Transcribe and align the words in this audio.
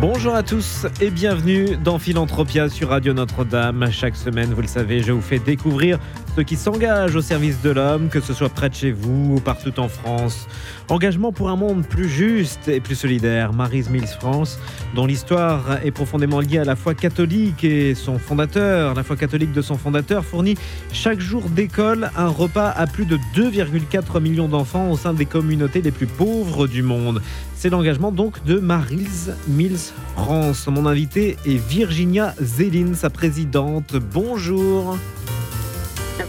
Bonjour 0.00 0.34
à 0.34 0.42
tous 0.42 0.86
et 1.02 1.10
bienvenue 1.10 1.76
dans 1.76 1.98
Philanthropia 1.98 2.70
sur 2.70 2.88
Radio 2.88 3.12
Notre-Dame. 3.12 3.90
Chaque 3.90 4.16
semaine, 4.16 4.54
vous 4.54 4.62
le 4.62 4.66
savez, 4.66 5.02
je 5.02 5.12
vous 5.12 5.20
fais 5.20 5.38
découvrir 5.38 5.98
ceux 6.34 6.42
qui 6.42 6.56
s'engagent 6.56 7.16
au 7.16 7.20
service 7.20 7.60
de 7.60 7.68
l'homme, 7.68 8.08
que 8.08 8.20
ce 8.20 8.32
soit 8.32 8.48
près 8.48 8.70
de 8.70 8.74
chez 8.74 8.92
vous 8.92 9.34
ou 9.34 9.40
partout 9.40 9.78
en 9.78 9.88
France. 9.88 10.48
Engagement 10.88 11.32
pour 11.32 11.50
un 11.50 11.56
monde 11.56 11.86
plus 11.86 12.08
juste 12.08 12.66
et 12.68 12.80
plus 12.80 12.94
solidaire. 12.94 13.52
Maryse 13.52 13.90
Mills 13.90 14.06
France, 14.06 14.58
dont 14.94 15.04
l'histoire 15.04 15.84
est 15.84 15.90
profondément 15.90 16.40
liée 16.40 16.58
à 16.58 16.64
la 16.64 16.76
foi 16.76 16.94
catholique 16.94 17.62
et 17.62 17.94
son 17.94 18.18
fondateur, 18.18 18.94
la 18.94 19.02
foi 19.02 19.16
catholique 19.16 19.52
de 19.52 19.60
son 19.60 19.76
fondateur, 19.76 20.24
fournit 20.24 20.56
chaque 20.94 21.20
jour 21.20 21.42
d'école 21.50 22.10
un 22.16 22.28
repas 22.28 22.70
à 22.70 22.86
plus 22.86 23.04
de 23.04 23.18
2,4 23.36 24.18
millions 24.18 24.48
d'enfants 24.48 24.90
au 24.90 24.96
sein 24.96 25.12
des 25.12 25.26
communautés 25.26 25.82
les 25.82 25.90
plus 25.90 26.06
pauvres 26.06 26.66
du 26.66 26.82
monde. 26.82 27.20
C'est 27.60 27.68
l'engagement 27.68 28.10
donc 28.10 28.42
de 28.46 28.58
Maryse 28.58 29.36
Mills 29.46 29.92
France. 30.14 30.66
Mon 30.66 30.86
invité 30.86 31.36
est 31.44 31.58
Virginia 31.58 32.34
Zéline, 32.40 32.94
sa 32.94 33.10
présidente. 33.10 33.96
Bonjour. 33.96 34.96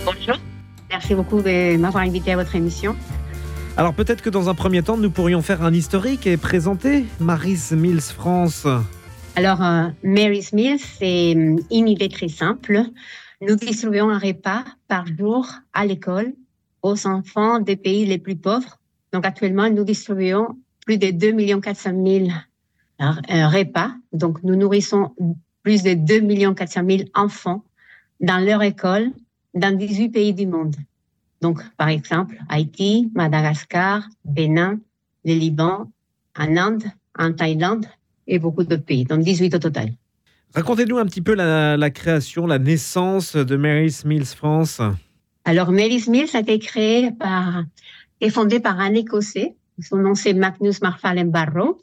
Bonjour. 0.03 0.35
Merci 0.89 1.15
beaucoup 1.15 1.41
de 1.41 1.77
m'avoir 1.77 2.03
invité 2.03 2.33
à 2.33 2.35
votre 2.35 2.53
émission. 2.57 2.97
Alors 3.77 3.93
peut-être 3.93 4.21
que 4.21 4.29
dans 4.29 4.49
un 4.49 4.55
premier 4.55 4.83
temps, 4.83 4.97
nous 4.97 5.09
pourrions 5.09 5.41
faire 5.41 5.63
un 5.63 5.73
historique 5.73 6.27
et 6.27 6.35
présenter 6.35 7.05
Mary's 7.21 7.71
Mills 7.71 8.01
France. 8.01 8.67
Alors, 9.37 9.63
euh, 9.63 9.87
Mary's 10.03 10.51
Mills, 10.51 10.81
c'est 10.81 11.33
euh, 11.33 11.55
une 11.71 11.87
idée 11.87 12.09
très 12.09 12.27
simple. 12.27 12.81
Nous 13.39 13.55
distribuons 13.55 14.09
un 14.09 14.19
repas 14.19 14.65
par 14.89 15.05
jour 15.07 15.47
à 15.71 15.85
l'école 15.85 16.33
aux 16.81 17.07
enfants 17.07 17.59
des 17.59 17.77
pays 17.77 18.05
les 18.05 18.17
plus 18.17 18.35
pauvres. 18.35 18.79
Donc 19.13 19.25
actuellement, 19.25 19.69
nous 19.69 19.85
distribuons 19.85 20.57
plus 20.85 20.97
de 20.97 21.11
2 21.11 21.59
400 21.59 21.91
000 22.05 22.27
repas. 22.99 23.91
Donc 24.13 24.43
nous 24.43 24.55
nourrissons 24.55 25.13
plus 25.63 25.83
de 25.83 25.93
2 25.93 26.53
400 26.53 26.81
000 26.87 27.01
enfants 27.13 27.63
dans 28.19 28.43
leur 28.43 28.61
école 28.63 29.11
dans 29.53 29.75
18 29.75 30.09
pays 30.09 30.33
du 30.33 30.47
monde. 30.47 30.75
Donc, 31.41 31.59
par 31.75 31.89
exemple, 31.89 32.37
Haïti, 32.49 33.11
Madagascar, 33.15 34.07
Bénin, 34.23 34.79
le 35.25 35.33
Liban, 35.33 35.91
en 36.37 36.57
Inde, 36.57 36.83
en 37.17 37.33
Thaïlande 37.33 37.87
et 38.27 38.39
beaucoup 38.39 38.63
d'autres 38.63 38.85
pays, 38.85 39.05
donc 39.05 39.21
18 39.21 39.55
au 39.55 39.59
total. 39.59 39.91
Racontez-nous 40.53 40.97
un 40.97 41.05
petit 41.05 41.21
peu 41.21 41.33
la, 41.33 41.89
création, 41.89 42.45
la 42.45 42.59
naissance 42.59 43.35
de 43.35 43.55
Mary's 43.55 44.05
Mills 44.05 44.25
France. 44.25 44.81
Alors, 45.45 45.71
Mary's 45.71 46.07
Mills 46.07 46.29
a 46.33 46.39
été 46.39 46.59
créé 46.59 47.11
par, 47.11 47.63
et 48.19 48.29
fondé 48.29 48.59
par 48.59 48.79
un 48.79 48.93
Écossais. 48.93 49.55
Son 49.79 49.97
nom, 49.97 50.15
c'est 50.15 50.33
Magnus 50.33 50.81
Marfalen 50.81 51.29
Barrow, 51.29 51.79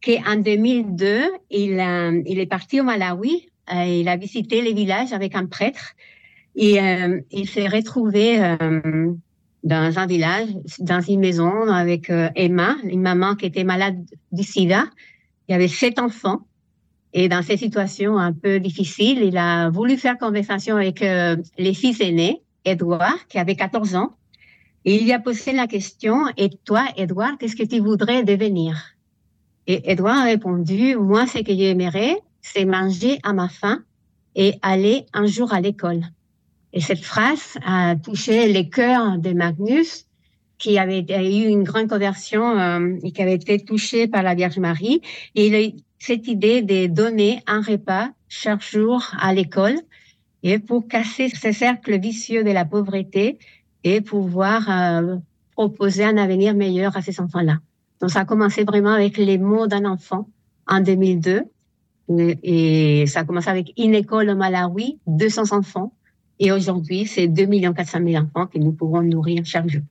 qui 0.00 0.18
en 0.26 0.36
2002, 0.36 1.22
il, 1.50 2.22
il 2.26 2.38
est 2.38 2.46
parti 2.46 2.80
au 2.80 2.84
Malawi. 2.84 3.48
Euh, 3.72 3.84
il 3.84 4.08
a 4.08 4.16
visité 4.16 4.62
les 4.62 4.72
villages 4.72 5.12
avec 5.12 5.34
un 5.34 5.46
prêtre 5.46 5.94
et 6.56 6.80
euh, 6.80 7.20
il 7.30 7.48
s'est 7.48 7.68
retrouvé 7.68 8.42
euh, 8.42 9.12
dans 9.62 9.98
un 9.98 10.06
village, 10.06 10.48
dans 10.80 11.00
une 11.00 11.20
maison 11.20 11.68
avec 11.68 12.10
euh, 12.10 12.28
Emma, 12.34 12.76
une 12.84 13.02
maman 13.02 13.34
qui 13.34 13.46
était 13.46 13.64
malade 13.64 14.04
du 14.32 14.42
sida. 14.42 14.84
Il 15.48 15.52
y 15.52 15.54
avait 15.54 15.68
sept 15.68 15.98
enfants. 15.98 16.40
Et 17.12 17.28
dans 17.28 17.42
ces 17.42 17.56
situations 17.56 18.18
un 18.18 18.32
peu 18.32 18.60
difficiles, 18.60 19.20
il 19.22 19.36
a 19.36 19.68
voulu 19.68 19.96
faire 19.96 20.16
conversation 20.16 20.76
avec 20.76 21.00
les 21.00 21.74
fils 21.74 22.00
aînés, 22.00 22.40
Edouard, 22.64 23.26
qui 23.26 23.36
avait 23.38 23.56
14 23.56 23.96
ans. 23.96 24.14
Il 24.84 25.04
lui 25.04 25.12
a 25.12 25.18
posé 25.18 25.52
la 25.52 25.66
question, 25.66 26.24
et 26.36 26.48
toi, 26.64 26.84
Edouard, 26.96 27.36
qu'est-ce 27.38 27.56
que 27.56 27.64
tu 27.66 27.80
voudrais 27.80 28.22
devenir? 28.24 28.96
Et 29.66 29.90
Edouard 29.90 30.18
a 30.18 30.24
répondu, 30.24 30.96
moi, 30.96 31.26
ce 31.26 31.38
que 31.38 31.54
j'aimerais, 31.54 32.16
c'est 32.40 32.64
manger 32.64 33.18
à 33.22 33.32
ma 33.32 33.48
faim 33.48 33.82
et 34.34 34.54
aller 34.62 35.04
un 35.12 35.26
jour 35.26 35.52
à 35.52 35.60
l'école. 35.60 36.02
Et 36.72 36.80
cette 36.80 37.04
phrase 37.04 37.58
a 37.64 37.96
touché 37.96 38.50
les 38.52 38.70
cœurs 38.70 39.18
de 39.18 39.32
Magnus, 39.32 40.06
qui 40.56 40.78
avait 40.78 41.00
eu 41.00 41.48
une 41.48 41.64
grande 41.64 41.88
conversion 41.88 42.58
euh, 42.58 42.96
et 43.02 43.12
qui 43.12 43.22
avait 43.22 43.34
été 43.34 43.58
touché 43.58 44.06
par 44.06 44.22
la 44.22 44.34
Vierge 44.34 44.58
Marie. 44.58 45.00
Et 45.34 45.46
il 45.48 45.54
a 45.54 45.62
eu 45.62 45.72
cette 45.98 46.28
idée 46.28 46.62
de 46.62 46.86
donner 46.86 47.42
un 47.46 47.60
repas 47.60 48.10
chaque 48.28 48.62
jour 48.62 49.04
à 49.18 49.34
l'école 49.34 49.76
et 50.42 50.58
pour 50.58 50.86
casser 50.86 51.28
ce 51.28 51.52
cercle 51.52 51.98
vicieux 51.98 52.44
de 52.44 52.50
la 52.50 52.64
pauvreté 52.64 53.38
et 53.84 54.00
pouvoir 54.00 54.68
euh, 54.68 55.16
proposer 55.52 56.04
un 56.04 56.16
avenir 56.16 56.54
meilleur 56.54 56.96
à 56.96 57.02
ces 57.02 57.20
enfants-là. 57.20 57.58
Donc 58.00 58.10
ça 58.10 58.20
a 58.20 58.24
commencé 58.24 58.64
vraiment 58.64 58.92
avec 58.92 59.16
les 59.16 59.38
mots 59.38 59.66
d'un 59.66 59.84
enfant 59.84 60.28
en 60.66 60.80
2002 60.80 61.42
et, 62.42 63.04
ça 63.06 63.20
a 63.20 63.24
commencé 63.24 63.48
avec 63.48 63.72
une 63.76 63.94
école 63.94 64.30
au 64.30 64.34
Malawi, 64.34 64.98
200 65.06 65.52
enfants 65.56 65.92
et 66.38 66.52
aujourd'hui, 66.52 67.06
c'est 67.06 67.28
2 67.28 67.46
400 67.72 67.98
000 68.04 68.24
enfants 68.24 68.46
que 68.46 68.58
nous 68.58 68.72
pouvons 68.72 69.02
nourrir 69.02 69.44
chaque 69.44 69.68
jour. 69.68 69.82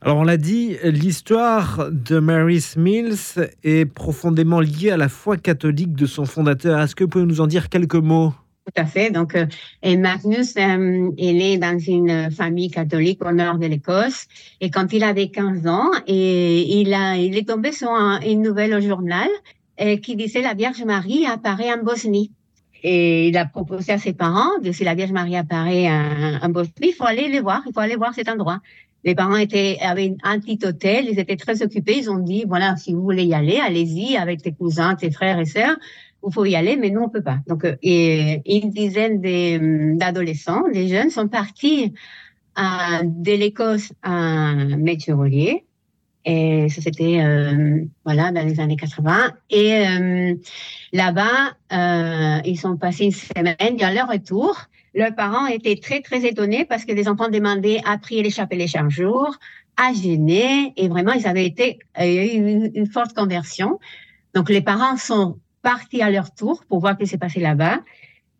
Alors 0.00 0.18
on 0.18 0.24
l'a 0.24 0.36
dit, 0.36 0.76
l'histoire 0.84 1.90
de 1.90 2.20
Mary 2.20 2.64
Mills 2.76 3.50
est 3.64 3.84
profondément 3.84 4.60
liée 4.60 4.90
à 4.90 4.96
la 4.96 5.08
foi 5.08 5.36
catholique 5.36 5.94
de 5.94 6.06
son 6.06 6.24
fondateur. 6.24 6.80
Est-ce 6.80 6.94
que 6.94 7.04
vous 7.04 7.10
pouvez 7.10 7.26
nous 7.26 7.40
en 7.40 7.48
dire 7.48 7.68
quelques 7.68 7.96
mots? 7.96 8.32
Tout 8.68 8.80
à 8.80 8.84
fait. 8.84 9.10
Donc, 9.10 9.34
euh, 9.34 9.46
et 9.82 9.96
Magnus, 9.96 10.54
euh, 10.56 11.10
il 11.16 11.40
est 11.42 11.58
dans 11.58 11.78
une 11.78 12.30
famille 12.30 12.70
catholique 12.70 13.24
au 13.24 13.32
nord 13.32 13.58
de 13.58 13.66
l'Écosse. 13.66 14.26
Et 14.60 14.70
quand 14.70 14.92
il 14.92 15.04
avait 15.04 15.28
15 15.28 15.66
ans, 15.66 15.90
et 16.06 16.80
il, 16.80 16.92
a, 16.92 17.16
il 17.16 17.36
est 17.36 17.48
tombé 17.48 17.72
sur 17.72 17.90
une 17.90 18.42
nouvelle 18.42 18.74
au 18.74 18.80
journal 18.80 19.28
euh, 19.80 19.96
qui 19.96 20.16
disait 20.16 20.42
la 20.42 20.54
Vierge 20.54 20.82
Marie 20.84 21.26
apparaît 21.26 21.72
en 21.72 21.82
Bosnie. 21.82 22.30
Et 22.82 23.28
il 23.28 23.36
a 23.36 23.46
proposé 23.46 23.92
à 23.92 23.98
ses 23.98 24.12
parents 24.12 24.60
que 24.62 24.70
si 24.70 24.84
la 24.84 24.94
Vierge 24.94 25.10
Marie 25.12 25.36
apparaît 25.36 25.88
un 25.88 26.48
Bosnie, 26.48 26.72
il 26.82 26.92
faut 26.92 27.06
aller 27.06 27.28
les 27.28 27.40
voir, 27.40 27.62
il 27.66 27.72
faut 27.72 27.80
aller 27.80 27.96
voir 27.96 28.14
cet 28.14 28.28
endroit. 28.28 28.60
Les 29.04 29.14
parents 29.14 29.34
avaient 29.34 30.16
un 30.22 30.40
petit 30.40 30.58
hôtel, 30.64 31.06
ils 31.08 31.18
étaient 31.18 31.36
très 31.36 31.62
occupés, 31.62 31.98
ils 31.98 32.10
ont 32.10 32.18
dit, 32.18 32.44
voilà, 32.46 32.76
si 32.76 32.92
vous 32.92 33.02
voulez 33.02 33.24
y 33.24 33.34
aller, 33.34 33.58
allez-y 33.58 34.16
avec 34.16 34.42
tes 34.42 34.52
cousins, 34.52 34.96
tes 34.96 35.10
frères 35.10 35.38
et 35.38 35.44
sœurs, 35.44 35.76
il 36.26 36.32
faut 36.32 36.44
y 36.44 36.56
aller, 36.56 36.76
mais 36.76 36.90
nous, 36.90 37.00
on 37.00 37.08
peut 37.08 37.22
pas. 37.22 37.38
Donc, 37.46 37.64
euh, 37.64 37.76
et 37.82 38.42
une 38.46 38.70
dizaine 38.70 39.20
d'adolescents, 39.96 40.64
des 40.72 40.88
jeunes, 40.88 41.10
sont 41.10 41.28
partis 41.28 41.94
à, 42.54 43.02
de 43.04 43.32
l'Écosse 43.32 43.92
à 44.02 44.54
Métier 44.54 45.14
et 46.30 46.68
ça, 46.68 46.82
c'était 46.82 47.20
euh, 47.20 47.84
voilà 48.04 48.32
dans 48.32 48.46
les 48.46 48.60
années 48.60 48.76
80. 48.76 49.32
Et 49.48 49.86
euh, 49.88 50.34
là-bas, 50.92 51.56
euh, 51.72 52.40
ils 52.44 52.58
sont 52.58 52.76
passés 52.76 53.04
une 53.04 53.12
semaine. 53.12 53.56
Et 53.60 53.82
à 53.82 53.92
leur 53.94 54.08
retour, 54.08 54.58
leurs 54.92 55.14
parents 55.14 55.46
étaient 55.46 55.76
très 55.76 56.02
très 56.02 56.26
étonnés 56.26 56.66
parce 56.66 56.84
que 56.84 56.92
les 56.92 57.08
enfants 57.08 57.30
demandaient 57.30 57.80
à 57.86 57.96
prier 57.96 58.22
les 58.22 58.28
chapelles 58.30 58.68
chaque 58.68 58.90
jour, 58.90 59.34
à 59.78 59.94
gêner. 59.94 60.74
Et 60.76 60.88
vraiment, 60.88 61.12
ils 61.12 61.26
avaient 61.26 61.46
été 61.46 61.78
eu 61.98 62.70
une 62.74 62.86
forte 62.86 63.14
conversion. 63.14 63.78
Donc 64.34 64.50
les 64.50 64.60
parents 64.60 64.98
sont 64.98 65.38
partis 65.62 66.02
à 66.02 66.10
leur 66.10 66.34
tour 66.34 66.64
pour 66.68 66.80
voir 66.80 66.94
ce 66.94 67.04
qui 67.04 67.06
s'est 67.06 67.18
passé 67.18 67.40
là-bas. 67.40 67.80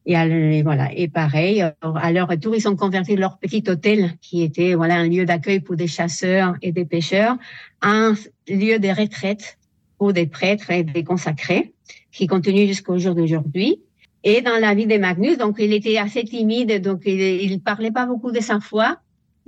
Et, 0.06 0.62
voilà. 0.62 0.90
Et 0.94 1.08
pareil, 1.08 1.62
euh, 1.62 1.70
à 1.82 2.12
leur 2.12 2.28
retour, 2.28 2.56
ils 2.56 2.66
ont 2.66 2.76
converti 2.76 3.14
leur 3.14 3.38
petit 3.38 3.62
hôtel, 3.68 4.14
qui 4.22 4.42
était 4.42 4.74
voilà 4.74 4.94
un 4.94 5.08
lieu 5.08 5.26
d'accueil 5.26 5.60
pour 5.60 5.76
des 5.76 5.86
chasseurs 5.86 6.54
et 6.62 6.72
des 6.72 6.86
pêcheurs, 6.86 7.36
en 7.82 8.14
lieu 8.48 8.78
de 8.78 8.88
retraite 8.88 9.58
pour 9.98 10.14
des 10.14 10.26
prêtres 10.26 10.70
et 10.70 10.82
des 10.82 11.04
consacrés, 11.04 11.74
qui 12.10 12.26
continue 12.26 12.66
jusqu'au 12.66 12.98
jour 12.98 13.14
d'aujourd'hui. 13.14 13.82
Et 14.24 14.40
dans 14.40 14.58
la 14.58 14.74
vie 14.74 14.86
de 14.86 14.96
Magnus, 14.96 15.36
donc 15.36 15.56
il 15.58 15.72
était 15.72 15.98
assez 15.98 16.24
timide, 16.24 16.80
donc 16.80 17.02
il, 17.04 17.52
ne 17.52 17.58
parlait 17.58 17.90
pas 17.90 18.06
beaucoup 18.06 18.32
de 18.32 18.40
sa 18.40 18.60
foi, 18.60 18.98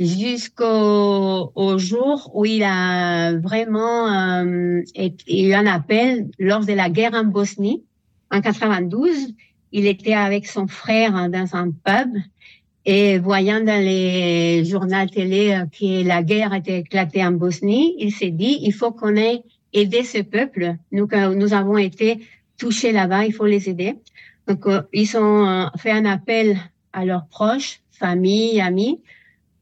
jusqu'au 0.00 1.52
au 1.54 1.78
jour 1.78 2.30
où 2.34 2.46
il 2.46 2.62
a 2.64 3.34
vraiment 3.34 4.10
euh, 4.10 4.82
eu 5.28 5.52
un 5.52 5.66
appel 5.66 6.30
lors 6.38 6.64
de 6.64 6.72
la 6.72 6.88
guerre 6.88 7.12
en 7.14 7.24
Bosnie 7.24 7.84
en 8.30 8.40
92 8.40 9.34
il 9.72 9.86
était 9.86 10.14
avec 10.14 10.46
son 10.46 10.66
frère 10.66 11.28
dans 11.28 11.54
un 11.54 11.70
pub 11.70 12.16
et 12.86 13.18
voyant 13.18 13.60
dans 13.60 13.80
les 13.80 14.64
journaux 14.64 15.06
télé 15.06 15.52
euh, 15.52 15.66
que 15.66 16.06
la 16.06 16.22
guerre 16.22 16.54
était 16.54 16.80
éclatée 16.80 17.24
en 17.24 17.32
Bosnie, 17.32 17.94
il 17.98 18.10
s'est 18.10 18.30
dit, 18.30 18.58
il 18.62 18.72
faut 18.72 18.90
qu'on 18.90 19.16
ait 19.16 19.42
aidé 19.74 20.02
ce 20.02 20.22
peuple. 20.22 20.76
Nous, 20.90 21.06
nous 21.36 21.52
avons 21.52 21.76
été 21.76 22.20
touchés 22.56 22.92
là-bas, 22.92 23.26
il 23.26 23.34
faut 23.34 23.46
les 23.46 23.68
aider. 23.68 23.96
Donc, 24.48 24.66
euh, 24.66 24.82
ils 24.92 25.14
ont 25.16 25.68
fait 25.76 25.90
un 25.90 26.06
appel 26.06 26.58
à 26.92 27.04
leurs 27.04 27.26
proches, 27.26 27.80
famille, 27.92 28.60
amis, 28.60 28.98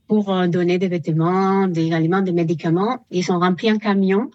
pour 0.09 0.35
euh, 0.35 0.49
donner 0.49 0.79
des 0.79 0.89
vêtements, 0.89 1.69
des 1.69 1.93
aliments, 1.93 2.23
des 2.23 2.33
médicaments. 2.33 3.07
Ils 3.11 3.31
ont 3.31 3.39
rempli 3.39 3.69
un 3.69 3.79
camion 3.79 4.31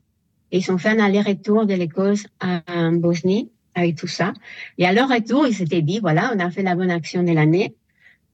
et 0.51 0.59
ils 0.59 0.71
ont 0.71 0.77
fait 0.77 0.89
un 0.89 0.99
aller-retour 0.99 1.65
de 1.65 1.73
l'Écosse 1.73 2.25
à 2.39 2.61
Bosnie 2.91 3.49
avec 3.75 3.95
tout 3.95 4.07
ça. 4.07 4.33
Et 4.77 4.85
à 4.85 4.93
leur 4.93 5.09
retour, 5.09 5.47
ils 5.47 5.55
s'étaient 5.55 5.81
dit, 5.81 5.99
voilà, 5.99 6.31
on 6.35 6.39
a 6.39 6.49
fait 6.51 6.63
la 6.63 6.75
bonne 6.75 6.91
action 6.91 7.23
de 7.23 7.31
l'année, 7.31 7.75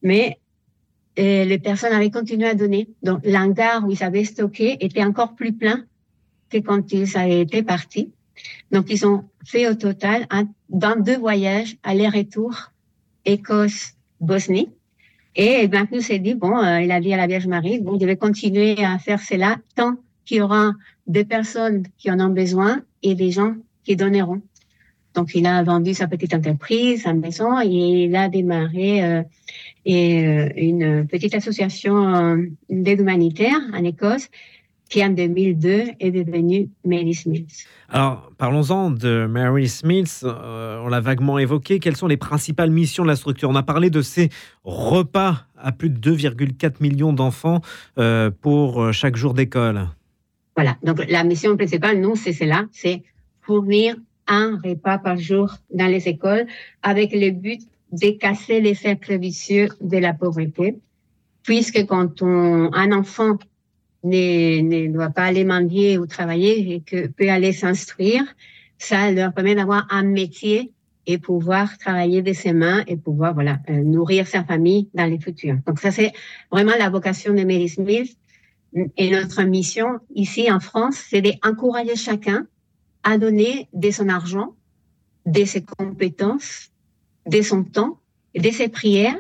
mais 0.01 0.37
euh, 1.17 1.45
les 1.45 1.59
personnes 1.59 1.93
avaient 1.93 2.11
continué 2.11 2.47
à 2.47 2.55
donner. 2.55 2.89
Donc, 3.03 3.21
l'hangar 3.23 3.85
où 3.85 3.91
ils 3.91 4.03
avaient 4.03 4.25
stocké 4.25 4.77
était 4.81 5.03
encore 5.03 5.35
plus 5.35 5.53
plein 5.53 5.85
que 6.49 6.57
quand 6.57 6.91
ils 6.91 7.17
avaient 7.17 7.41
été 7.41 7.63
partis. 7.63 8.11
Donc, 8.71 8.87
ils 8.89 9.05
ont 9.05 9.25
fait 9.45 9.67
au 9.67 9.75
total, 9.75 10.27
un, 10.29 10.47
dans 10.69 10.99
deux 10.99 11.17
voyages, 11.17 11.77
aller-retour, 11.83 12.71
Écosse-Bosnie. 13.25 14.69
Et 15.35 15.69
nous 15.91 16.01
s'est 16.01 16.19
dit, 16.19 16.35
bon, 16.35 16.57
euh, 16.57 16.81
il 16.81 16.91
a 16.91 16.99
dit 16.99 17.13
à 17.13 17.17
la 17.17 17.27
Vierge 17.27 17.47
Marie, 17.47 17.79
bon, 17.79 17.99
je 17.99 18.05
vais 18.05 18.17
continuer 18.17 18.83
à 18.83 18.97
faire 18.97 19.21
cela 19.21 19.57
tant 19.75 19.95
qu'il 20.25 20.37
y 20.37 20.41
aura 20.41 20.73
des 21.07 21.25
personnes 21.25 21.83
qui 21.97 22.11
en 22.11 22.19
ont 22.19 22.29
besoin 22.29 22.81
et 23.03 23.15
des 23.15 23.31
gens 23.31 23.55
qui 23.83 23.95
donneront. 23.95 24.41
Donc, 25.15 25.33
il 25.33 25.45
a 25.45 25.63
vendu 25.63 25.93
sa 25.93 26.07
petite 26.07 26.33
entreprise, 26.33 27.03
sa 27.03 27.13
maison, 27.13 27.59
et 27.61 27.67
il 28.05 28.15
a 28.15 28.29
démarré 28.29 29.03
euh, 29.03 29.23
euh, 29.87 30.49
une 30.55 31.07
petite 31.07 31.33
association 31.33 32.37
d'aide 32.69 32.99
humanitaire 32.99 33.59
en 33.73 33.83
Écosse 33.83 34.29
qui 34.89 35.03
en 35.03 35.09
2002 35.09 35.83
est 35.99 36.11
devenue 36.11 36.69
Mary 36.83 37.13
Smith. 37.13 37.65
Alors, 37.89 38.31
parlons-en 38.37 38.89
de 38.89 39.27
Mary 39.29 39.69
Smith. 39.69 40.25
on 40.25 40.87
l'a 40.87 40.99
vaguement 40.99 41.37
évoqué. 41.37 41.79
Quelles 41.79 41.95
sont 41.95 42.07
les 42.07 42.17
principales 42.17 42.71
missions 42.71 43.03
de 43.03 43.09
la 43.09 43.15
structure? 43.15 43.49
On 43.49 43.55
a 43.55 43.63
parlé 43.63 43.89
de 43.89 44.01
ces 44.01 44.29
repas 44.63 45.45
à 45.61 45.71
plus 45.71 45.89
de 45.89 46.15
2,4 46.15 46.75
millions 46.79 47.13
d'enfants 47.13 47.61
euh, 47.97 48.31
pour 48.41 48.81
euh, 48.81 48.91
chaque 48.91 49.15
jour 49.15 49.33
d'école. 49.33 49.87
Voilà, 50.55 50.77
donc 50.83 51.05
la 51.09 51.23
mission 51.23 51.55
principale, 51.55 51.99
nous, 51.99 52.15
c'est 52.15 52.33
cela, 52.33 52.65
c'est 52.71 53.03
fournir 53.41 53.95
un 54.27 54.59
repas 54.63 54.97
par 54.97 55.17
jour 55.17 55.55
dans 55.73 55.87
les 55.87 56.07
écoles 56.07 56.45
avec 56.83 57.11
le 57.13 57.31
but 57.31 57.61
de 57.91 58.11
casser 58.11 58.61
les 58.61 58.75
cercles 58.75 59.17
vicieux 59.17 59.69
de 59.81 59.97
la 59.97 60.13
pauvreté, 60.13 60.75
puisque 61.43 61.85
quand 61.85 62.21
on, 62.21 62.71
un 62.73 62.91
enfant 62.91 63.37
ne, 64.03 64.61
ne 64.61 64.91
doit 64.91 65.09
pas 65.09 65.23
aller 65.23 65.43
mendier 65.43 65.97
ou 65.97 66.05
travailler 66.05 66.73
et 66.73 66.81
que 66.81 67.07
peut 67.07 67.29
aller 67.29 67.53
s'instruire, 67.53 68.23
ça 68.77 69.11
leur 69.11 69.33
permet 69.33 69.55
d'avoir 69.55 69.87
un 69.89 70.03
métier 70.03 70.71
et 71.05 71.17
pouvoir 71.17 71.77
travailler 71.77 72.21
de 72.21 72.33
ses 72.33 72.53
mains 72.53 72.83
et 72.87 72.95
pouvoir 72.95 73.33
voilà 73.33 73.59
euh, 73.69 73.83
nourrir 73.83 74.27
sa 74.27 74.43
famille 74.43 74.89
dans 74.93 75.05
les 75.05 75.19
futurs. 75.19 75.57
Donc 75.65 75.79
ça 75.79 75.91
c'est 75.91 76.13
vraiment 76.51 76.73
la 76.77 76.89
vocation 76.89 77.33
de 77.33 77.43
Mary 77.43 77.67
Smith 77.69 78.15
et 78.95 79.09
notre 79.09 79.41
mission 79.43 79.99
ici 80.13 80.51
en 80.51 80.59
France, 80.59 81.03
c'est 81.09 81.21
d'encourager 81.21 81.95
chacun 81.95 82.47
à 83.03 83.17
donner 83.17 83.67
de 83.73 83.89
son 83.91 84.09
argent, 84.09 84.55
de 85.25 85.45
ses 85.45 85.63
compétences, 85.63 86.69
de 87.25 87.41
son 87.41 87.63
temps, 87.63 87.99
de 88.35 88.49
ses 88.51 88.69
prières 88.69 89.19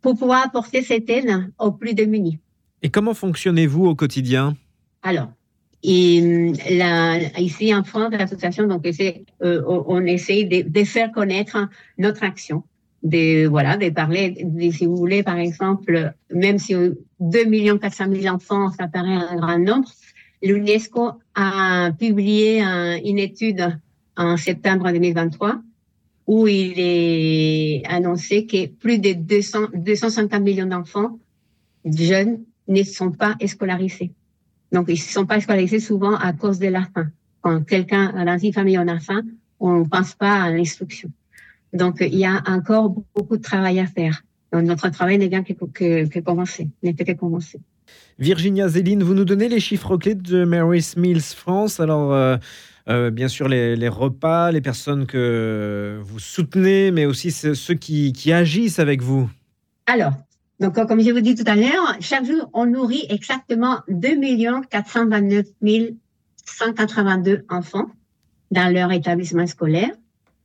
pour 0.00 0.16
pouvoir 0.16 0.46
apporter 0.46 0.82
cette 0.82 1.10
aide 1.10 1.50
aux 1.58 1.72
plus 1.72 1.94
démunis. 1.94 2.38
Et 2.82 2.90
comment 2.90 3.14
fonctionnez-vous 3.14 3.86
au 3.86 3.94
quotidien? 3.94 4.56
Alors, 5.02 5.28
ici 5.82 7.74
en 7.74 7.84
France, 7.84 8.12
l'association, 8.12 8.66
donc 8.66 8.86
euh, 9.42 9.62
on 9.66 10.04
essaye 10.04 10.46
de, 10.46 10.84
faire 10.84 11.12
connaître 11.12 11.68
notre 11.98 12.22
action, 12.24 12.62
de 13.02 13.46
voilà, 13.46 13.76
de 13.76 13.90
parler, 13.90 14.46
si 14.72 14.86
vous 14.86 14.96
voulez, 14.96 15.22
par 15.22 15.38
exemple, 15.38 16.12
même 16.32 16.58
si 16.58 16.74
2 17.20 17.44
millions 17.44 17.78
400 17.78 18.04
000 18.12 18.34
enfants, 18.34 18.70
ça 18.70 18.88
paraît 18.88 19.14
un 19.14 19.36
grand 19.36 19.58
nombre, 19.58 19.88
l'UNESCO 20.42 21.12
a 21.34 21.90
publié 21.98 22.62
une 23.04 23.18
étude 23.18 23.78
en 24.16 24.36
septembre 24.36 24.90
2023 24.90 25.60
où 26.26 26.46
il 26.46 26.74
est 26.76 27.82
annoncé 27.86 28.44
que 28.46 28.66
plus 28.66 28.98
de 28.98 29.14
200, 29.14 29.68
250 29.74 30.42
millions 30.42 30.66
d'enfants 30.66 31.18
jeunes 31.86 32.40
ne 32.68 32.82
sont 32.82 33.10
pas 33.10 33.36
scolarisés. 33.46 34.12
Donc, 34.72 34.86
ils 34.88 34.92
ne 34.92 34.96
sont 34.98 35.26
pas 35.26 35.40
scolarisés 35.40 35.80
souvent 35.80 36.14
à 36.16 36.32
cause 36.32 36.58
de 36.58 36.68
la 36.68 36.82
faim. 36.82 37.08
Quand 37.40 37.64
quelqu'un, 37.64 38.12
dans 38.24 38.38
une 38.38 38.52
famille, 38.52 38.78
on 38.78 38.88
a 38.88 39.00
faim, 39.00 39.22
on 39.60 39.80
ne 39.80 39.84
pense 39.84 40.14
pas 40.14 40.42
à 40.42 40.50
l'instruction. 40.50 41.10
Donc, 41.72 41.96
il 42.00 42.18
y 42.18 42.24
a 42.24 42.42
encore 42.46 42.94
beaucoup 43.14 43.36
de 43.36 43.42
travail 43.42 43.80
à 43.80 43.86
faire. 43.86 44.22
Donc, 44.52 44.64
notre 44.64 44.88
travail 44.90 45.18
n'est 45.18 45.28
bien 45.28 45.42
que, 45.42 45.52
que, 45.52 46.06
que 46.06 46.20
commencé, 46.20 46.68
n'est 46.82 46.94
que 46.94 47.12
commencé. 47.12 47.60
Virginia 48.18 48.68
Zéline, 48.68 49.02
vous 49.02 49.14
nous 49.14 49.24
donnez 49.24 49.48
les 49.48 49.60
chiffres 49.60 49.96
clés 49.96 50.14
de 50.14 50.44
Mary's 50.44 50.96
Mills 50.96 51.20
France. 51.20 51.80
Alors, 51.80 52.12
euh, 52.12 52.36
euh, 52.88 53.10
bien 53.10 53.28
sûr, 53.28 53.48
les, 53.48 53.76
les, 53.76 53.88
repas, 53.88 54.50
les 54.50 54.60
personnes 54.60 55.06
que 55.06 56.00
vous 56.02 56.18
soutenez, 56.18 56.90
mais 56.90 57.06
aussi 57.06 57.30
ceux 57.30 57.74
qui, 57.74 58.12
qui 58.12 58.32
agissent 58.32 58.78
avec 58.78 59.02
vous. 59.02 59.30
Alors, 59.86 60.12
donc, 60.60 60.74
comme 60.74 61.00
je 61.00 61.12
vous 61.12 61.20
dis 61.20 61.36
tout 61.36 61.44
à 61.46 61.54
l'heure, 61.54 61.96
chaque 62.00 62.24
jour, 62.24 62.50
on 62.52 62.66
nourrit 62.66 63.06
exactement 63.10 63.78
2 63.88 64.64
429 64.68 65.46
182 66.44 67.44
enfants 67.48 67.86
dans 68.50 68.72
leur 68.72 68.90
établissement 68.90 69.46
scolaire, 69.46 69.90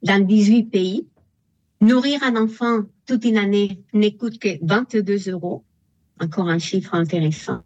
dans 0.03 0.23
18 0.23 0.65
pays. 0.65 1.07
Nourrir 1.81 2.21
un 2.23 2.35
enfant 2.35 2.81
toute 3.07 3.25
une 3.25 3.37
année 3.37 3.81
ne 3.93 4.09
coûte 4.09 4.37
que 4.37 4.49
22 4.61 5.31
euros. 5.31 5.63
Encore 6.21 6.47
un 6.47 6.59
chiffre 6.59 6.93
intéressant. 6.93 7.61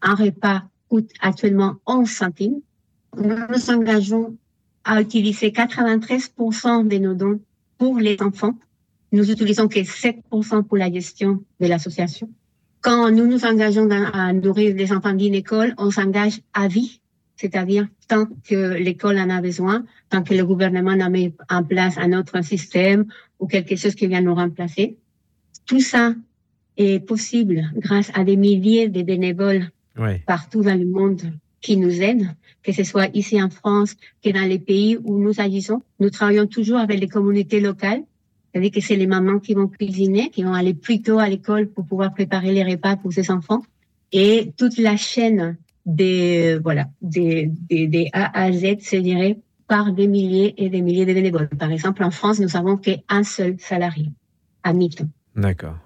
Un 0.00 0.14
repas 0.14 0.62
coûte 0.88 1.10
actuellement 1.20 1.76
11 1.86 2.08
centimes. 2.08 2.60
Nous 3.16 3.36
nous 3.36 3.70
engageons 3.70 4.36
à 4.84 5.02
utiliser 5.02 5.50
93% 5.50 6.88
de 6.88 6.96
nos 6.96 7.14
dons 7.14 7.40
pour 7.76 7.98
les 7.98 8.16
enfants 8.22 8.54
nous 9.12 9.30
utilisons 9.30 9.68
que 9.68 9.80
7% 9.80 10.64
pour 10.64 10.76
la 10.76 10.92
gestion 10.92 11.42
de 11.60 11.66
l'association. 11.66 12.28
Quand 12.80 13.10
nous 13.10 13.26
nous 13.26 13.44
engageons 13.44 13.88
à 13.90 14.32
nourrir 14.32 14.74
les 14.76 14.92
enfants 14.92 15.12
d'une 15.12 15.34
école, 15.34 15.74
on 15.78 15.90
s'engage 15.90 16.40
à 16.54 16.68
vie, 16.68 17.00
c'est-à-dire 17.36 17.88
tant 18.06 18.26
que 18.48 18.74
l'école 18.74 19.18
en 19.18 19.30
a 19.30 19.40
besoin, 19.40 19.84
tant 20.10 20.22
que 20.22 20.34
le 20.34 20.44
gouvernement 20.44 20.94
n'a 20.94 21.08
mis 21.08 21.32
en 21.50 21.64
place 21.64 21.98
un 21.98 22.12
autre 22.12 22.42
système 22.44 23.06
ou 23.40 23.46
quelque 23.46 23.76
chose 23.76 23.94
qui 23.94 24.06
vient 24.06 24.20
nous 24.20 24.34
remplacer. 24.34 24.96
Tout 25.66 25.80
ça 25.80 26.14
est 26.76 27.00
possible 27.04 27.70
grâce 27.76 28.10
à 28.14 28.24
des 28.24 28.36
milliers 28.36 28.88
de 28.88 29.02
bénévoles 29.02 29.70
partout 30.26 30.62
dans 30.62 30.78
le 30.78 30.86
monde 30.86 31.22
qui 31.60 31.76
nous 31.76 32.00
aident, 32.00 32.28
que 32.62 32.72
ce 32.72 32.84
soit 32.84 33.08
ici 33.14 33.42
en 33.42 33.50
France, 33.50 33.96
que 34.22 34.30
dans 34.30 34.48
les 34.48 34.60
pays 34.60 34.96
où 35.02 35.18
nous 35.18 35.40
agissons. 35.40 35.82
Nous 35.98 36.10
travaillons 36.10 36.46
toujours 36.46 36.78
avec 36.78 37.00
les 37.00 37.08
communautés 37.08 37.60
locales 37.60 38.02
c'est-à-dire 38.52 38.70
que 38.70 38.80
c'est 38.80 38.96
les 38.96 39.06
mamans 39.06 39.38
qui 39.38 39.54
vont 39.54 39.68
cuisiner, 39.68 40.30
qui 40.30 40.42
vont 40.42 40.54
aller 40.54 40.74
plus 40.74 41.02
tôt 41.02 41.18
à 41.18 41.28
l'école 41.28 41.68
pour 41.68 41.84
pouvoir 41.86 42.14
préparer 42.14 42.52
les 42.52 42.64
repas 42.64 42.96
pour 42.96 43.12
ses 43.12 43.30
enfants. 43.30 43.62
Et 44.12 44.52
toute 44.56 44.78
la 44.78 44.96
chaîne 44.96 45.58
des, 45.84 46.58
voilà, 46.62 46.86
des, 47.02 47.50
des, 47.68 48.08
A 48.12 48.40
à 48.40 48.52
Z, 48.52 48.76
c'est 48.80 49.00
dirais, 49.00 49.38
par 49.66 49.92
des 49.92 50.06
milliers 50.06 50.54
et 50.56 50.70
des 50.70 50.80
milliers 50.80 51.04
de 51.04 51.12
bénévoles. 51.12 51.48
Par 51.48 51.70
exemple, 51.70 52.02
en 52.02 52.10
France, 52.10 52.40
nous 52.40 52.56
avons 52.56 52.78
qu'un 52.78 53.22
seul 53.22 53.56
salarié 53.58 54.10
à 54.62 54.72
mi-temps. 54.72 55.08
D'accord. 55.36 55.76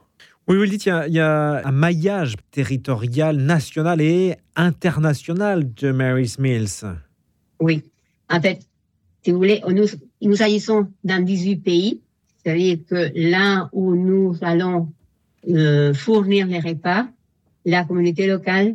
Oui, 0.49 0.57
vous 0.57 0.63
le 0.63 0.69
dites, 0.69 0.87
il 0.87 1.15
y, 1.15 1.21
a, 1.21 1.67
un 1.67 1.73
maillage 1.73 2.35
territorial, 2.51 3.37
national 3.37 4.01
et 4.01 4.37
international 4.57 5.73
de 5.75 5.93
Mary's 5.93 6.39
Mills. 6.39 6.85
Oui. 7.61 7.83
En 8.29 8.41
fait, 8.41 8.61
si 9.25 9.31
vous 9.31 9.37
voulez, 9.37 9.63
nous, 9.69 9.87
nous 10.21 10.43
agissons 10.43 10.89
dans 11.05 11.25
18 11.25 11.57
pays 11.57 12.01
c'est-à-dire 12.45 12.79
que 12.89 13.11
là 13.15 13.69
où 13.73 13.95
nous 13.95 14.37
allons 14.41 14.93
euh, 15.49 15.95
fournir 15.95 16.47
les 16.47 16.61
repas, 16.61 17.07
la 17.65 17.85
communauté 17.85 18.27
locale 18.27 18.75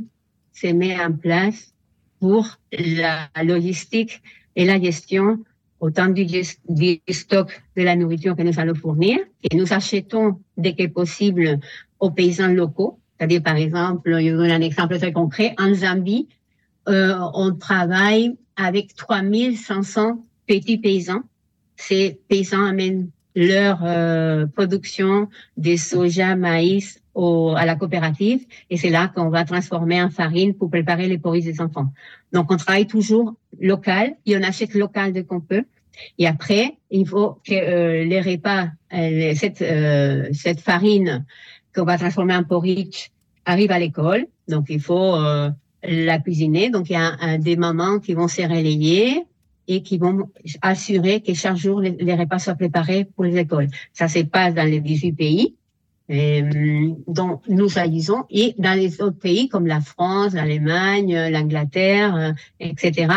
se 0.53 0.67
met 0.67 0.99
en 0.99 1.11
place 1.11 1.73
pour 2.19 2.57
la 2.71 3.29
logistique 3.43 4.21
et 4.55 4.65
la 4.65 4.79
gestion 4.79 5.39
autant 5.79 6.07
du, 6.07 6.25
du, 6.25 7.01
stock 7.09 7.61
de 7.75 7.83
la 7.83 7.95
nourriture 7.95 8.35
que 8.35 8.41
nous 8.41 8.59
allons 8.59 8.73
fournir. 8.73 9.19
Et 9.43 9.55
nous 9.55 9.71
achetons 9.73 10.39
dès 10.55 10.73
que 10.73 10.87
possible 10.87 11.59
aux 11.99 12.09
paysans 12.09 12.47
locaux. 12.47 12.99
C'est-à-dire, 13.17 13.43
par 13.43 13.55
exemple, 13.55 14.17
je 14.19 14.31
vous 14.31 14.37
donne 14.37 14.51
un 14.51 14.61
exemple 14.61 14.97
très 14.97 15.11
concret. 15.11 15.53
En 15.59 15.73
Zambie, 15.73 16.27
euh, 16.87 17.15
on 17.33 17.53
travaille 17.53 18.35
avec 18.55 18.95
3500 18.95 20.23
petits 20.47 20.77
paysans. 20.77 21.21
Ces 21.75 22.19
paysans 22.27 22.65
amènent 22.65 23.09
leur 23.37 23.81
euh, 23.83 24.47
production 24.47 25.29
des 25.57 25.77
soja, 25.77 26.35
maïs 26.35 26.99
au, 27.13 27.53
à 27.55 27.65
la 27.65 27.75
coopérative 27.75 28.45
et 28.71 28.77
c'est 28.77 28.89
là 28.89 29.11
qu'on 29.13 29.29
va 29.29 29.45
transformer 29.45 30.01
en 30.01 30.09
farine 30.09 30.55
pour 30.55 30.71
préparer 30.71 31.07
les 31.07 31.19
porridge 31.19 31.45
des 31.45 31.61
enfants. 31.61 31.93
Donc 32.33 32.51
on 32.51 32.57
travaille 32.57 32.87
toujours 32.87 33.35
local 33.59 34.15
et 34.25 34.35
on 34.35 34.41
achète 34.41 34.73
local 34.73 35.13
de 35.13 35.21
qu'on 35.21 35.39
peut. 35.39 35.65
Et 36.17 36.25
après, 36.25 36.77
il 36.89 37.07
faut 37.07 37.37
que 37.47 37.53
euh, 37.53 38.05
les 38.05 38.21
repas, 38.21 38.69
euh, 38.93 39.33
cette, 39.35 39.63
cette 40.33 40.59
farine 40.59 41.23
qu'on 41.75 41.85
va 41.85 41.99
transformer 41.99 42.35
en 42.35 42.43
porridge 42.43 43.09
arrive 43.45 43.71
à 43.71 43.77
l'école, 43.77 44.25
donc 44.47 44.65
il 44.69 44.81
faut 44.81 45.15
euh, 45.15 45.51
la 45.83 46.17
cuisiner. 46.17 46.71
Donc 46.71 46.89
il 46.89 46.93
y 46.93 46.95
a 46.95 47.37
des 47.37 47.55
mamans 47.55 47.99
qui 47.99 48.15
vont 48.15 48.27
se 48.27 48.41
relayer 48.41 49.25
et 49.67 49.81
qui 49.83 49.97
vont 49.97 50.29
assurer 50.61 51.21
que 51.21 51.33
chaque 51.33 51.57
jour 51.57 51.81
les, 51.81 52.15
repas 52.15 52.39
soient 52.39 52.55
préparés 52.55 53.05
pour 53.05 53.25
les 53.25 53.37
écoles. 53.37 53.67
Ça 53.93 54.07
se 54.07 54.19
passe 54.19 54.53
dans 54.53 54.63
les 54.63 54.79
18 54.79 55.13
pays 55.13 55.55
euh, 56.09 56.91
dont 57.07 57.41
nous 57.49 57.77
agissons 57.77 58.23
et 58.29 58.55
dans 58.57 58.77
les 58.77 59.01
autres 59.01 59.19
pays 59.19 59.49
comme 59.49 59.67
la 59.67 59.81
France, 59.81 60.33
l'Allemagne, 60.33 61.29
l'Angleterre, 61.29 62.15
euh, 62.15 62.31
etc. 62.59 63.13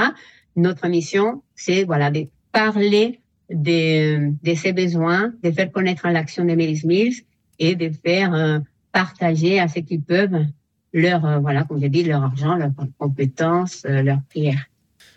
Notre 0.57 0.88
mission, 0.88 1.42
c'est 1.54 1.85
voilà 1.85 2.11
de 2.11 2.26
parler 2.52 3.21
de, 3.49 4.33
de 4.42 4.54
ces 4.54 4.73
besoins, 4.73 5.33
de 5.42 5.50
faire 5.50 5.71
connaître 5.71 6.09
l'action 6.09 6.45
de 6.45 6.54
Melis 6.54 6.83
Mills 6.85 7.23
et 7.59 7.76
de 7.76 7.90
faire 7.90 8.35
euh, 8.35 8.59
partager 8.92 9.61
à 9.61 9.69
ceux 9.69 9.83
qui 9.83 9.99
peuvent 9.99 10.45
leur, 10.92 11.25
euh, 11.25 11.38
voilà, 11.38 11.64
comme 11.64 11.80
j'ai 11.80 11.88
dit, 11.88 12.02
leur 12.02 12.23
argent, 12.23 12.57
leurs 12.57 12.73
compétences, 12.99 13.85
euh, 13.85 14.02
leurs 14.02 14.23
prières. 14.28 14.66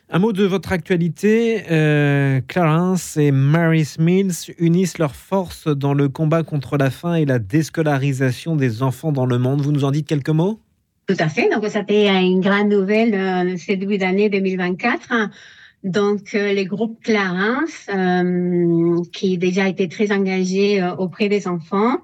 Un 0.09 0.19
mot 0.19 0.31
de 0.33 0.43
votre 0.43 0.71
actualité. 0.71 1.63
Euh, 1.71 2.41
Clarence 2.47 3.17
et 3.17 3.31
Mary's 3.31 3.97
Mills 3.99 4.53
unissent 4.59 4.97
leurs 4.97 5.15
forces 5.15 5.67
dans 5.67 5.93
le 5.93 6.09
combat 6.09 6.43
contre 6.43 6.77
la 6.77 6.91
faim 6.91 7.15
et 7.15 7.25
la 7.25 7.39
déscolarisation 7.39 8.55
des 8.55 8.83
enfants 8.83 9.11
dans 9.11 9.25
le 9.25 9.37
monde. 9.39 9.61
Vous 9.61 9.71
nous 9.71 9.85
en 9.85 9.91
dites 9.91 10.07
quelques 10.07 10.29
mots? 10.29 10.59
Tout 11.07 11.15
à 11.19 11.29
fait. 11.29 11.49
Donc, 11.49 11.65
c'était 11.67 12.07
une 12.07 12.41
grande 12.41 12.69
nouvelle 12.69 13.13
euh, 13.13 13.57
ce 13.57 13.73
début 13.73 13.97
d'année 13.97 14.29
2024. 14.29 15.29
Donc, 15.83 16.33
euh, 16.33 16.63
groupes 16.63 17.03
Clarence, 17.03 17.87
euh, 17.93 19.01
qui 19.11 19.37
déjà 19.37 19.67
été 19.67 19.89
très 19.89 20.11
engagés 20.13 20.81
euh, 20.81 20.95
auprès 20.95 21.27
des 21.27 21.47
enfants, 21.47 21.97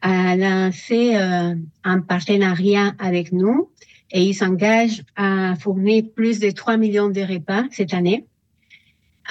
a 0.00 0.36
lancé 0.36 1.16
un 1.16 2.00
partenariat 2.00 2.92
avec 3.00 3.32
nous 3.32 3.68
et 4.10 4.22
ils 4.22 4.34
s'engagent 4.34 5.02
à 5.16 5.54
fournir 5.56 6.04
plus 6.14 6.40
de 6.40 6.50
3 6.50 6.76
millions 6.76 7.10
de 7.10 7.20
repas 7.20 7.64
cette 7.70 7.94
année, 7.94 8.26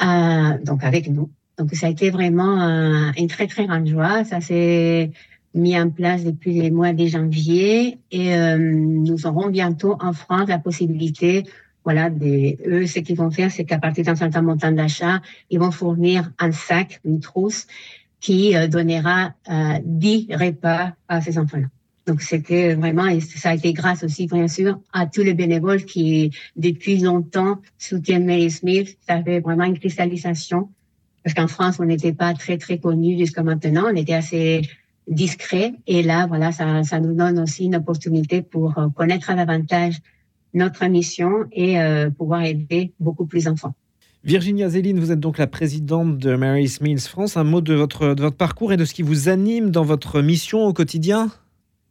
euh, 0.04 0.58
donc 0.64 0.84
avec 0.84 1.10
nous. 1.10 1.30
Donc 1.58 1.74
ça 1.74 1.88
a 1.88 1.90
été 1.90 2.10
vraiment 2.12 2.62
euh, 2.62 3.12
une 3.18 3.28
très 3.28 3.48
très 3.48 3.66
grande 3.66 3.88
joie. 3.88 4.24
Ça 4.24 4.42
s'est 4.42 5.12
mis 5.58 5.80
en 5.80 5.90
place 5.90 6.24
depuis 6.24 6.54
les 6.54 6.72
mois 6.72 6.94
de 6.94 7.06
janvier 7.06 7.98
et 8.12 8.36
euh, 8.36 8.58
nous 8.58 9.26
aurons 9.26 9.50
bientôt 9.50 9.98
en 10.00 10.14
France 10.14 10.48
la 10.48 10.60
possibilité, 10.60 11.44
voilà, 11.84 12.10
de, 12.10 12.56
eux 12.68 12.86
ce 12.86 13.00
qu'ils 13.00 13.18
vont 13.18 13.32
faire, 13.32 13.52
c'est 13.52 13.66
qu'à 13.66 13.80
partir 13.80 14.06
d'un 14.06 14.16
certain 14.16 14.42
montant 14.42 14.72
d'achat, 14.72 15.22
ils 15.50 15.60
vont 15.60 15.72
fournir 15.72 16.32
un 16.40 16.52
sac, 16.52 17.00
une 17.04 17.20
trousse 17.20 17.66
qui 18.20 18.56
euh, 18.56 18.68
donnera 18.68 19.34
euh, 19.50 19.80
10 19.84 20.28
repas 20.32 20.94
à 21.08 21.22
ces 21.22 21.38
enfants-là. 21.38 21.68
Donc 22.08 22.22
c'était 22.22 22.74
vraiment, 22.74 23.06
et 23.06 23.20
ça 23.20 23.50
a 23.50 23.56
été 23.56 23.74
grâce 23.74 24.02
aussi 24.04 24.28
bien 24.28 24.48
sûr 24.48 24.80
à 24.94 25.06
tous 25.06 25.24
les 25.24 25.34
bénévoles 25.34 25.84
qui 25.84 26.32
depuis 26.56 27.00
longtemps 27.00 27.60
soutiennent 27.78 28.26
Mary 28.26 28.50
Smith. 28.50 28.98
Ça 29.06 29.22
fait 29.22 29.42
vraiment 29.42 29.66
une 29.66 29.78
cristallisation 29.78 30.70
parce 31.24 31.34
qu'en 31.34 31.50
France 31.50 31.80
on 31.80 31.86
n'était 31.86 32.14
pas 32.14 32.34
très 32.34 32.58
très 32.58 32.78
connu 32.78 33.18
jusqu'à 33.18 33.44
maintenant, 33.44 33.88
on 33.92 33.96
était 33.96 34.14
assez 34.14 34.62
discret 35.10 35.74
et 35.86 36.02
là 36.02 36.28
voilà 36.28 36.54
ça, 36.54 36.84
ça 36.84 37.02
nous 37.02 37.14
donne 37.14 37.40
aussi 37.40 37.66
une 37.66 37.76
opportunité 37.76 38.42
pour 38.42 38.78
euh, 38.78 38.88
connaître 38.88 39.36
davantage 39.36 39.98
notre 40.54 40.86
mission 40.86 41.46
et 41.52 41.80
euh, 41.80 42.10
pouvoir 42.10 42.44
aider 42.44 42.94
beaucoup 43.02 43.26
plus 43.26 43.44
d'enfants. 43.44 43.76
Virginia 44.24 44.70
Zéline, 44.70 45.00
vous 45.00 45.12
êtes 45.12 45.20
donc 45.20 45.38
la 45.38 45.48
présidente 45.48 46.18
de 46.18 46.36
Mary's 46.36 46.82
Mills 46.82 47.00
France. 47.02 47.38
Un 47.38 47.44
mot 47.44 47.62
de 47.62 47.74
votre, 47.74 48.14
de 48.14 48.22
votre 48.22 48.36
parcours 48.36 48.74
et 48.74 48.78
de 48.78 48.84
ce 48.84 48.94
qui 48.94 49.02
vous 49.02 49.30
anime 49.30 49.72
dans 49.72 49.84
votre 49.84 50.22
mission 50.22 50.66
au 50.66 50.74
quotidien? 50.74 51.32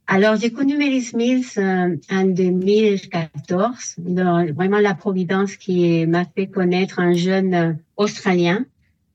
Alors, 0.09 0.37
j'ai 0.37 0.51
connu 0.51 0.77
Mary 0.77 1.05
Mills 1.13 1.45
euh, 1.57 1.97
en 2.09 2.23
2014, 2.23 3.95
dans 3.97 4.45
vraiment 4.53 4.79
la 4.79 4.95
Providence 4.95 5.57
qui 5.57 6.05
m'a 6.05 6.23
fait 6.23 6.47
connaître 6.47 6.99
un 6.99 7.13
jeune 7.13 7.53
euh, 7.53 7.73
Australien. 7.97 8.65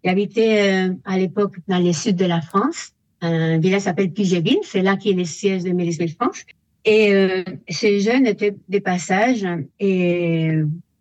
Il 0.05 0.11
habitait 0.11 0.91
euh, 0.91 0.95
à 1.07 1.17
l'époque 1.17 1.57
dans 1.67 1.79
le 1.79 1.95
sud 1.95 2.17
de 2.17 2.27
la 2.27 2.43
France. 2.43 2.93
Un 3.23 3.59
village 3.59 3.83
s'appelle 3.83 4.13
Pugéville, 4.13 4.59
c'est 4.65 4.83
là 4.83 4.97
qu'est 4.97 5.15
le 5.15 5.25
siège 5.25 5.63
de 5.63 5.71
Mary 5.71 5.97
Mills 5.99 6.15
France. 6.15 6.45
Et 6.85 7.15
euh, 7.15 7.43
ce 7.71 7.99
jeune 7.99 8.27
était 8.27 8.55
de 8.69 8.79
passage 8.79 9.47
et 9.81 10.51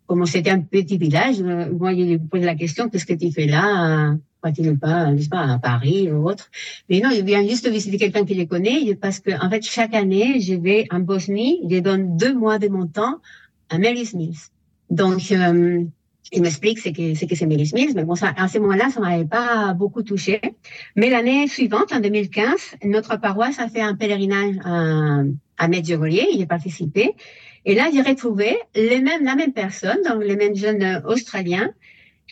comme 0.05 0.25
c'était 0.25 0.51
un 0.51 0.59
petit 0.59 0.97
village, 0.97 1.41
euh, 1.41 1.69
moi, 1.73 1.93
je 1.93 2.01
lui 2.01 2.19
posais 2.19 2.45
la 2.45 2.55
question, 2.55 2.89
qu'est-ce 2.89 3.05
que 3.05 3.13
tu 3.13 3.31
fais 3.31 3.47
là? 3.47 4.15
Pourquoi 4.41 4.55
tu 4.55 4.67
n'es 4.67 4.75
pas, 4.75 5.11
n'est-ce 5.11 5.29
pas, 5.29 5.43
à 5.43 5.59
Paris 5.59 6.11
ou 6.11 6.27
autre 6.27 6.49
Mais 6.89 6.99
non, 6.99 7.11
je 7.11 7.21
viens 7.21 7.47
juste 7.47 7.69
visiter 7.69 7.97
quelqu'un 7.97 8.25
qui 8.25 8.33
les 8.33 8.47
connaît, 8.47 8.95
parce 8.95 9.19
que, 9.19 9.29
en 9.39 9.51
fait, 9.51 9.61
chaque 9.61 9.93
année, 9.93 10.39
je 10.39 10.55
vais 10.55 10.87
en 10.89 10.99
Bosnie, 10.99 11.59
je 11.69 11.77
donne 11.77 12.17
deux 12.17 12.33
mois 12.33 12.57
de 12.57 12.67
mon 12.67 12.87
temps 12.87 13.19
à 13.69 13.77
Mary's 13.77 14.15
Mills. 14.15 14.49
Donc, 14.89 15.31
euh, 15.31 15.83
il 16.31 16.41
m'explique 16.41 16.79
ce 16.79 16.89
que 16.89 17.13
c'est 17.13 17.27
que 17.27 17.35
c'est 17.35 17.45
Mary's 17.45 17.71
Mills, 17.71 17.91
mais 17.93 18.03
bon, 18.03 18.15
ça, 18.15 18.33
à 18.35 18.47
ce 18.47 18.57
moment-là, 18.57 18.89
ça 18.89 18.99
m'avait 18.99 19.25
pas 19.25 19.75
beaucoup 19.75 20.01
touché. 20.01 20.41
Mais 20.95 21.11
l'année 21.11 21.47
suivante, 21.47 21.93
en 21.93 21.99
2015, 21.99 22.77
notre 22.85 23.19
paroisse 23.19 23.59
a 23.59 23.67
fait 23.67 23.81
un 23.81 23.93
pèlerinage 23.93 24.55
à, 24.65 25.21
à 25.59 25.67
Medjugorje, 25.67 26.25
il 26.33 26.39
y 26.39 26.43
a 26.43 26.47
participé. 26.47 27.13
Et 27.65 27.75
là, 27.75 27.89
j'ai 27.93 28.01
retrouvé 28.01 28.57
les 28.73 29.01
mêmes, 29.01 29.23
la 29.23 29.35
même 29.35 29.53
personne, 29.53 29.99
donc 30.07 30.23
les 30.23 30.35
mêmes 30.35 30.55
jeunes 30.55 30.81
euh, 30.81 31.01
Australiens, 31.05 31.69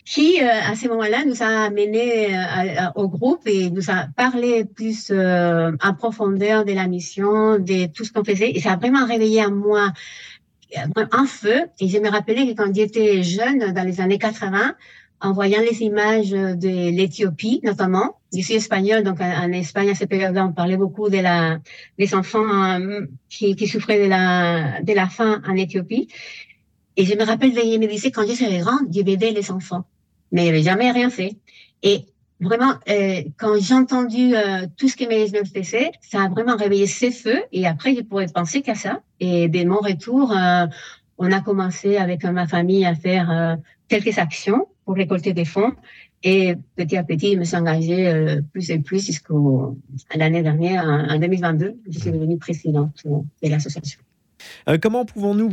qui, 0.04 0.42
euh, 0.42 0.48
à 0.48 0.74
ce 0.74 0.88
moment-là, 0.88 1.24
nous 1.24 1.42
a 1.42 1.64
amenés 1.64 2.34
euh, 2.34 2.90
au 2.94 3.08
groupe 3.08 3.46
et 3.46 3.70
nous 3.70 3.90
a 3.90 4.06
parlé 4.16 4.64
plus 4.64 5.10
euh, 5.10 5.72
en 5.82 5.94
profondeur 5.94 6.64
de 6.64 6.72
la 6.72 6.86
mission, 6.86 7.58
de 7.58 7.86
tout 7.86 8.04
ce 8.04 8.12
qu'on 8.12 8.24
faisait. 8.24 8.50
Et 8.50 8.60
ça 8.60 8.72
a 8.72 8.76
vraiment 8.76 9.06
réveillé 9.06 9.44
en 9.44 9.52
moi 9.52 9.92
un 10.96 11.26
feu. 11.26 11.62
Et 11.80 11.88
je 11.88 11.98
me 11.98 12.08
rappelais 12.08 12.46
que 12.46 12.52
quand 12.52 12.74
j'étais 12.74 13.22
jeune, 13.22 13.72
dans 13.72 13.86
les 13.86 14.00
années 14.00 14.18
80, 14.18 14.74
en 15.20 15.32
voyant 15.32 15.60
les 15.60 15.82
images 15.82 16.30
de 16.30 16.90
l'Éthiopie, 16.90 17.60
notamment. 17.62 18.16
Je 18.32 18.40
suis 18.40 18.54
espagnole, 18.54 19.02
donc 19.02 19.20
en, 19.20 19.52
Espagne, 19.52 19.90
à 19.90 19.94
cette 19.94 20.08
période-là, 20.08 20.46
on 20.46 20.52
parlait 20.52 20.76
beaucoup 20.76 21.10
de 21.10 21.18
la, 21.18 21.58
des 21.98 22.14
enfants 22.14 22.46
euh, 22.48 23.06
qui, 23.28 23.56
qui, 23.56 23.66
souffraient 23.66 24.02
de 24.02 24.08
la, 24.08 24.80
de 24.82 24.92
la 24.92 25.08
faim 25.08 25.42
en 25.46 25.56
Éthiopie. 25.56 26.08
Et 26.96 27.04
je 27.04 27.14
me 27.16 27.24
rappelle, 27.24 27.52
je 27.52 27.78
me 27.78 27.86
disais, 27.86 28.10
quand 28.10 28.26
je 28.26 28.34
serai 28.34 28.58
grande, 28.58 28.88
je 28.92 29.02
vais 29.02 29.16
les 29.16 29.50
enfants. 29.50 29.84
Mais 30.32 30.44
il 30.44 30.46
n'avait 30.46 30.62
jamais 30.62 30.90
rien 30.90 31.10
fait. 31.10 31.36
Et 31.82 32.06
vraiment, 32.40 32.74
euh, 32.88 33.22
quand 33.38 33.60
j'ai 33.60 33.74
entendu 33.74 34.34
euh, 34.34 34.66
tout 34.76 34.88
ce 34.88 34.96
que 34.96 35.06
mes 35.06 35.28
faisait, 35.28 35.92
ça 36.00 36.22
a 36.24 36.28
vraiment 36.28 36.56
réveillé 36.56 36.86
ces 36.86 37.10
feux. 37.10 37.42
Et 37.52 37.66
après, 37.66 37.94
je 37.94 38.02
pourrais 38.02 38.26
penser 38.26 38.62
qu'à 38.62 38.74
ça. 38.74 39.00
Et 39.18 39.48
dès 39.48 39.64
mon 39.64 39.78
retour, 39.78 40.32
euh, 40.32 40.66
on 41.18 41.32
a 41.32 41.40
commencé 41.40 41.96
avec 41.96 42.24
ma 42.24 42.46
famille 42.46 42.86
à 42.86 42.94
faire 42.94 43.58
quelques 43.88 44.18
actions 44.18 44.66
pour 44.84 44.94
récolter 44.94 45.32
des 45.32 45.44
fonds. 45.44 45.72
Et 46.22 46.54
petit 46.76 46.96
à 46.96 47.04
petit, 47.04 47.32
je 47.32 47.38
me 47.38 47.44
suis 47.44 47.56
engagée 47.56 48.06
euh, 48.08 48.42
plus 48.52 48.70
et 48.70 48.78
plus 48.78 49.06
jusqu'à 49.06 50.18
l'année 50.18 50.42
dernière, 50.42 50.84
en, 50.84 51.18
2022, 51.18 51.80
je 51.88 51.98
suis 51.98 52.10
devenue 52.10 52.36
présidente 52.36 53.02
de 53.04 53.48
l'association. 53.48 54.00
Euh, 54.68 54.78
comment 54.80 55.04
pouvons-nous 55.04 55.48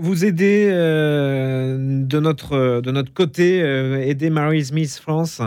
vous, 0.00 0.24
aider 0.24 0.68
euh, 0.70 1.76
de, 2.04 2.20
notre, 2.20 2.80
de 2.80 2.90
notre 2.90 3.12
côté, 3.12 3.58
aider 3.58 4.30
Mary 4.30 4.64
Smith 4.64 4.98
France? 5.00 5.40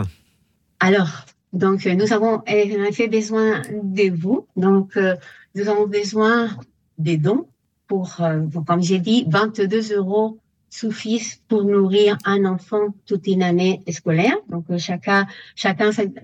Alors, 0.80 1.26
donc, 1.52 1.86
nous 1.86 2.12
avons 2.12 2.36
en 2.36 2.44
effet 2.46 3.08
besoin 3.08 3.62
de 3.70 4.14
vous. 4.14 4.46
Donc, 4.56 4.98
nous 5.54 5.68
avons 5.68 5.86
besoin 5.86 6.50
des 6.98 7.16
dons 7.16 7.46
pour, 7.86 8.20
comme 8.66 8.82
j'ai 8.82 8.98
dit, 8.98 9.26
22 9.28 9.94
euros 9.96 10.38
suffisent 10.74 11.40
pour 11.48 11.62
nourrir 11.62 12.18
un 12.24 12.44
enfant 12.44 12.88
toute 13.06 13.28
une 13.28 13.44
année 13.44 13.82
scolaire. 13.90 14.36
Donc 14.48 14.64
euh, 14.70 14.78
chacun 14.78 15.26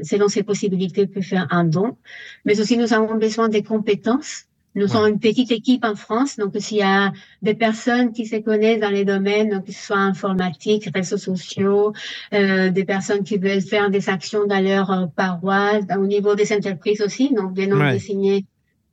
selon 0.03 0.29
ses 0.29 0.43
possibilités 0.43 1.07
peut 1.07 1.21
faire 1.21 1.47
un 1.51 1.65
don. 1.65 1.97
Mais 2.45 2.61
aussi 2.61 2.77
nous 2.77 2.93
avons 2.93 3.15
besoin 3.15 3.49
des 3.49 3.63
compétences. 3.63 4.47
Nous 4.75 4.83
ouais. 4.83 4.89
sommes 4.89 5.09
une 5.09 5.19
petite 5.19 5.51
équipe 5.51 5.85
en 5.85 5.97
France, 5.97 6.37
donc 6.37 6.55
s'il 6.59 6.79
y 6.79 6.83
a 6.83 7.13
des 7.43 7.55
personnes 7.55 8.13
qui 8.13 8.27
se 8.27 8.37
connaissent 8.37 8.81
dans 8.81 8.91
les 8.91 9.05
domaines, 9.05 9.63
que 9.65 9.73
ce 9.73 9.87
soit 9.87 9.99
informatique, 9.99 10.89
réseaux 10.95 11.17
sociaux, 11.17 11.93
euh, 12.33 12.71
des 12.71 12.85
personnes 12.85 13.25
qui 13.25 13.37
veulent 13.37 13.61
faire 13.61 13.91
des 13.91 14.09
actions 14.09 14.47
dans 14.47 14.63
leur 14.63 14.91
euh, 14.91 15.07
paroisse, 15.07 15.85
au 15.99 16.07
niveau 16.07 16.35
des 16.35 16.53
entreprises 16.53 17.01
aussi, 17.01 17.35
donc 17.35 17.55
des 17.55 17.67
noms 17.67 17.81
ouais. 17.81 17.95
de 17.95 17.99
signer 17.99 18.45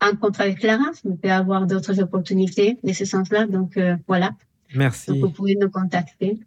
un 0.02 0.16
contrat 0.16 0.44
avec 0.46 0.60
Clarence, 0.60 1.04
mais 1.06 1.16
peut 1.16 1.32
avoir 1.32 1.66
d'autres 1.66 2.00
opportunités 2.00 2.78
de 2.84 2.94
ce 2.94 3.06
sens-là. 3.06 3.46
Donc 3.46 3.78
euh, 3.78 3.96
voilà. 4.08 4.32
Merci. 4.76 5.12
Donc 5.12 5.20
vous 5.20 5.30
pouvez 5.30 5.56
nous 5.60 5.70
contacter. 5.70 6.40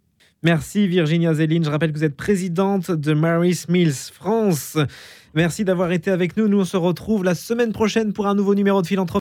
Merci 0.43 0.87
Virginia 0.87 1.33
Zéline. 1.33 1.63
Je 1.63 1.69
rappelle 1.69 1.91
que 1.91 1.97
vous 1.97 2.03
êtes 2.03 2.17
présidente 2.17 2.89
de 2.89 3.13
Mary's 3.13 3.69
Mills 3.69 3.93
France. 3.93 4.77
Merci 5.35 5.63
d'avoir 5.63 5.91
été 5.91 6.09
avec 6.09 6.35
nous. 6.35 6.47
Nous 6.47 6.61
on 6.61 6.65
se 6.65 6.77
retrouve 6.77 7.23
la 7.23 7.35
semaine 7.35 7.71
prochaine 7.71 8.11
pour 8.11 8.27
un 8.27 8.35
nouveau 8.35 8.55
numéro 8.55 8.81
de 8.81 8.87
Philanthropie. 8.87 9.09